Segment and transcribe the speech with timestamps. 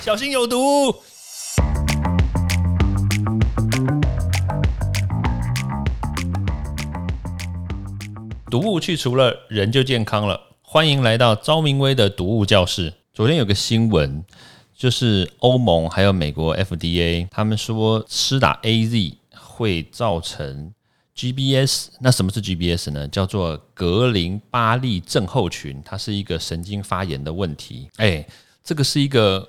[0.00, 0.94] 小心有毒。
[8.48, 10.40] 毒物去除了，人就健康了。
[10.62, 12.94] 欢迎来到昭明威的毒物教室。
[13.12, 14.24] 昨天有个新闻，
[14.74, 20.72] 就是欧盟还有美国 FDA，他们说施打 AZ 会造成
[21.16, 21.88] GBS。
[22.00, 23.08] 那什么是 GBS 呢？
[23.08, 27.90] 叫做格林巴利症候群，它是一个神经发炎的问题。
[27.96, 28.24] 哎，
[28.62, 29.46] 这个是一个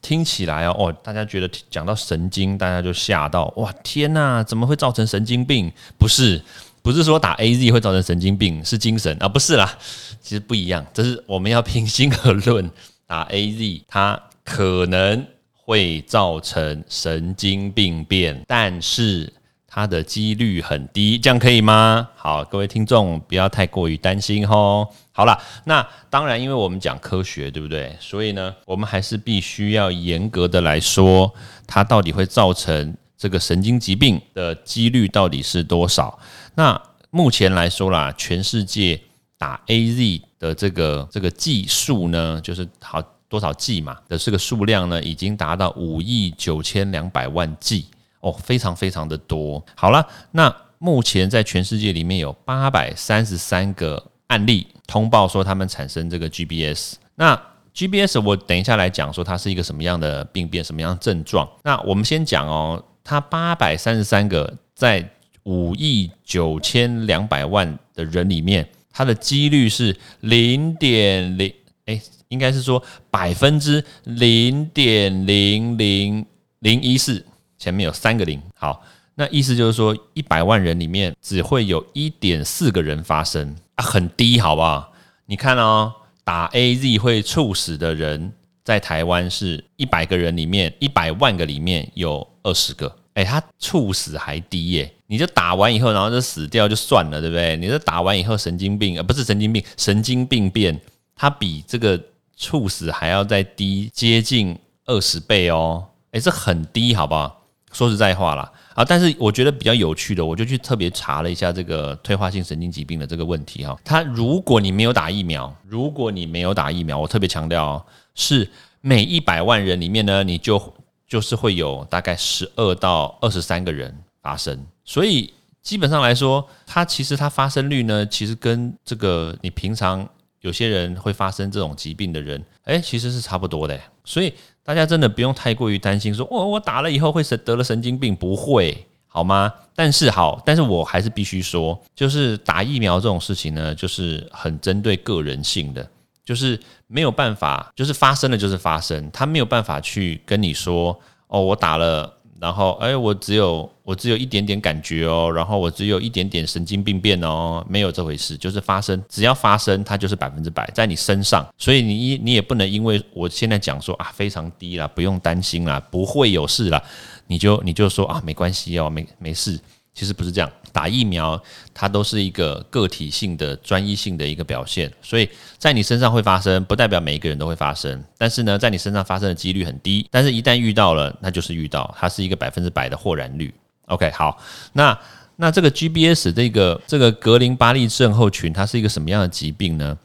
[0.00, 5.72] 听起来哦，哦，大家觉得讲到神经，大家就吓到，哇，天哪，怎么会造成神经病？
[5.98, 6.42] 不是。
[6.82, 9.76] 不是说打 A Z 会造成神经病，是精神啊，不是啦，
[10.20, 12.70] 其实不一样，这是我们要平心而论，
[13.08, 19.32] 打 A Z 它可能会造成神经病变，但是
[19.76, 22.08] 它的几率很低，这样可以吗？
[22.16, 24.90] 好，各位听众不要太过于担心吼。
[25.12, 27.94] 好了，那当然，因为我们讲科学，对不对？
[28.00, 31.30] 所以呢，我们还是必须要严格的来说，
[31.66, 32.96] 它到底会造成。
[33.18, 36.18] 这个神经疾病的几率到底是多少？
[36.54, 39.00] 那目前来说啦，全世界
[39.38, 47.86] 打 A Z 的这个这个剂数呢，就是好多少剂嘛的这个数量呢，已经达到五亿九千两百万剂
[48.28, 49.64] 哦，非常非常的多。
[49.76, 56.96] 好了，那目前在全世界里面有八百三十三个案例通报说他们产生这个 G B S。
[57.14, 57.40] 那
[57.72, 61.48] G B S 我等一下来讲说它是一个什么样的病变，什么样的症状。
[61.62, 62.82] 那我们先讲哦。
[63.08, 65.08] 它八百三十三个在
[65.44, 71.54] 五亿九千两百万的人里面，它的几率是零点零，
[71.84, 76.26] 哎，应该是说百分之零点零零
[76.58, 77.24] 零一四，
[77.58, 78.40] 前面有三个零。
[78.54, 78.82] 好，
[79.14, 84.92] 那意思就是说，一百万人里面只会有一点四个人发生啊，很低，好不好？
[85.26, 85.92] 你看哦，
[86.24, 88.32] 打 A Z 会猝死的人。
[88.66, 94.92] 在台湾是一百个人里面，一百万个里面有二十个，哎，他猝死还低耶！
[95.06, 97.56] 你就打完以后，然后就死掉就算了，对不对？
[97.58, 100.80] 你这打完以后神经病，呃，不是神经病，神经病变，
[101.14, 101.96] 它比这个
[102.36, 107.45] 猝死还要再低接近二十倍哦，哎，这很低，好不好？
[107.72, 113.76] 说实在话啦，啊，但是我觉得比较有趣的，我就去特别查了一下这个退化性神经疾病的这个问题哈。
[113.84, 117.84] 它如果你没有打疫苗，如果你没有打疫苗，我特别强调哦。
[118.14, 118.50] 是
[118.80, 120.74] 每一百万人里面呢，你就
[121.06, 130.08] 就是会有大概十二到二十三个人发生，所以基本上来说，它其实它发生率呢，其实跟这个你平常
[130.46, 133.76] 有些人会发生这种疾病的人，哎，其实是差不多的。
[134.04, 139.52] 所以大家真的不用太过于担心，说我我打了以后会神得了神经病，不会好吗？
[139.74, 145.84] 但是好，但是我还是必须说，就是打疫苗这种事情呢，就是很针对个人性的。
[146.24, 146.58] 就是
[146.88, 150.98] 没有办法，就是发生了就是发生，他没有办法去跟你说
[151.28, 166.82] 哦，我打了，然后哎，我只有我只有一点点感觉哦，然后我只有一点点神经病变哦，没有这回事，就是发生，只要发生，它就是百分之百在你身上，所以你你也不能因为我现在讲说啊非常低啦，不用担心啦，不会有事啦，
[167.26, 169.58] 你就你就说啊没关系哦，没没事。
[169.96, 171.42] 其实不是这样，打疫苗
[171.72, 175.26] 它都是一个个体性的、专一性的一个表现，所以
[175.56, 178.04] 在你身上会发生，不代表每一个人都会发生。
[178.18, 183.54] 但是呢，在你身上发生的几率很低，但是一旦遇到了，那就是遇到，它是一个百分之百的豁然率。
[183.86, 184.38] OK，好，
[184.74, 184.98] 那
[185.36, 189.96] 那这个 GBS 这个这个格林巴利症候群，它是一个什么样的疾病呢？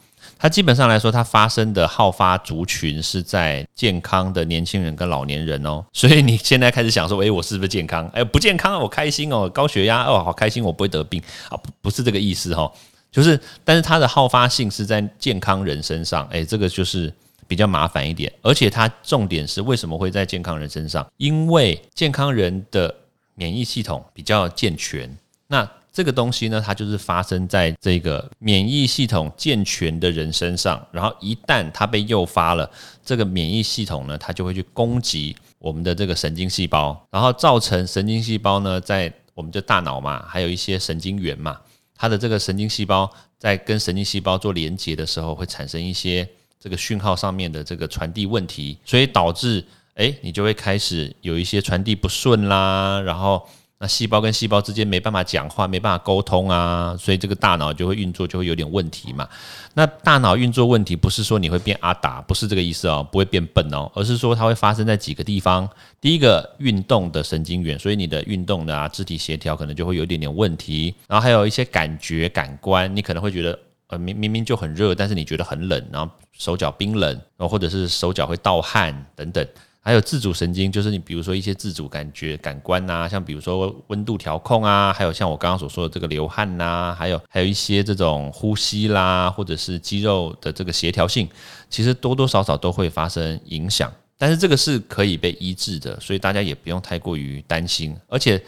[0.41, 5.85] 它基本上来说，它发生的好发族群是在健康的年轻人跟老年人哦。
[5.93, 8.09] 所以你现在开始想说，诶，我是不是健康？
[8.15, 12.71] 诶，不健康，我开心哦，高血压哦，好开心，我不会得病啊，不不是这个意思哈。
[13.11, 17.13] 就是，但是它的好发性是在健康人身上，诶，这个就是
[17.47, 18.33] 比较麻烦一点。
[18.41, 21.05] 而且它重点是为什么会在健康人身上？
[21.17, 22.91] 因为健康人的
[23.35, 25.15] 免疫系统比较健全。
[25.45, 32.71] 那这个东西呢，它就是发生在这个免疫系统健全的人身上，然后一旦它被诱发了，
[33.03, 41.59] 这个免疫系统呢，它就会去攻击我们的这个神经细胞，然后造成神经细胞呢，在我们的大脑嘛，还有一些神经元嘛，
[41.97, 46.25] 它的这个神经细胞在跟神经细胞做连接的时候，会产生一些
[46.57, 49.61] 这个讯号上面的这个传递问题，所以导致
[49.95, 53.45] 哎，你就会开始有一些传递不顺啦，然后。
[53.81, 59.27] 那细胞跟细胞之间没办法讲话，没办法沟通啊，所以这个大脑就会运作就会有点问题嘛。
[59.73, 65.67] 那大脑运作问题不是说你会变阿达，不是这个意思哦，不会变笨哦，而是说它会发生在几个地方。
[65.99, 70.93] 第一个，运动的神经元，所以你的运动的啊，肢体协调可能就会有一点点问题。
[71.07, 73.57] 然后还有一些感觉感官，你可能会觉得
[73.87, 79.43] 呃明明明就很热，但是你觉得很冷，然后手脚冰冷，然后或者是手脚会盗汗等等。
[79.83, 91.27] 还有自主神经，就是你比如说一些自主感觉感官呐，像比如说温度调控啊，还有像我刚刚所说的这个流汗呐，还有还有一些这种呼吸啦，或者是肌肉的这个协调性，
[91.67, 93.91] 其实多多少少都会发生影响。
[94.19, 97.97] 但是这个是可以被医治的，所以大家也不用太过于担心。
[98.07, 98.39] 而且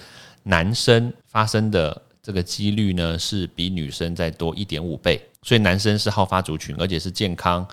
[0.44, 7.68] 男生发生的这个几率呢，是比女生再多一点五倍，所以男生是好发族群，而且是健康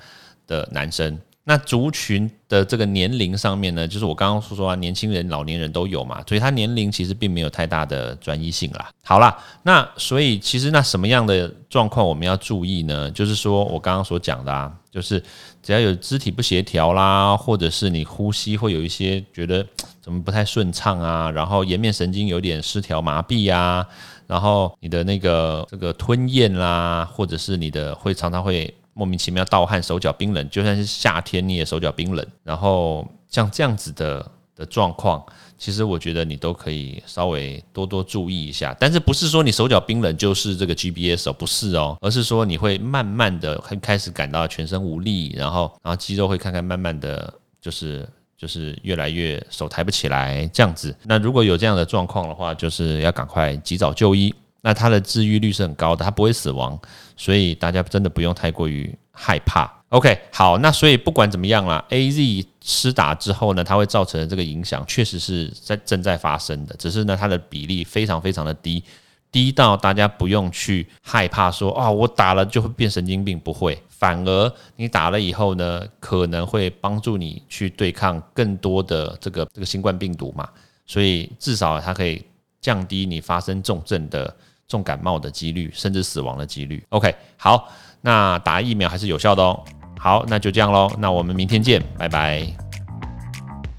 [0.47, 1.19] 的男生。
[1.51, 8.89] 那族群的这个年龄上面呢，就是我刚刚说说啊，年轻人、老年人都有嘛，所以他年龄其实并没有太大的专一性啦。
[9.03, 13.11] 好啦，那所以其实那什么样的状况我们要注意呢？
[13.11, 15.21] 就是说我刚刚所讲的啊，就是
[15.61, 19.67] 只要有肢体不协调啦，或者是你呼吸会有一些觉得
[20.01, 23.85] 怎么不太顺畅啊，然后颜面神经有点失调、麻痹呀，
[24.29, 28.73] 然后你的那个这个吞咽啦，或者是你的会常常会。
[29.01, 32.27] 莫名其妙盗汗、手脚冰冷，就算是夏天你也手脚冰冷。
[32.45, 35.25] 然后像这样子的的状况，
[35.57, 38.77] 其实我觉得你都可以稍微多多注意一下。
[38.79, 48.07] 但是不是说你手脚冰冷就是这个 GBS 哦，不是哦，而是说你会慢慢的开始感到全身无力，然后然后肌肉会看看慢慢的就是
[48.37, 50.95] 就是越来越手抬不起来这样子。
[51.05, 54.35] 那如果有这样的状况的话，就是要赶快及早就医。
[54.63, 56.79] 那它的治愈率是很高的，它不会死亡，
[57.17, 59.71] 所以大家真的不用太过于害怕。
[59.89, 68.85] OK，好，那所以不管怎么样啦，AZ 施打之后呢，它会造成的这个影响确实是在正在发生的，只是呢它的比例非常非常的低，
[69.33, 80.49] 低到大家不用去害怕说啊，我打了就会变神经病，不会，反而你打了以后呢，可能会帮助你去对抗更多的这个这个新冠病毒嘛，
[80.87, 82.25] 所以至少它可以
[82.61, 84.37] 降低你发生重症的。
[84.71, 86.83] 重感冒的几率，甚至死亡的几率。
[86.91, 87.69] OK，好，
[88.01, 89.61] 那打疫苗还是有效的哦。
[89.99, 90.89] 好，那就这样喽。
[90.97, 92.47] 那我们明天见，拜拜。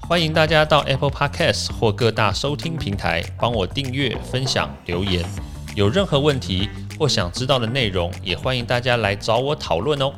[0.00, 5.24] 欢迎大家到 Apple Podcast 或各大收听平台帮我订阅、分享、留言。
[5.74, 6.68] 有任何问题
[6.98, 10.12] 或想知道的内容，也欢迎大家来找我讨论哦。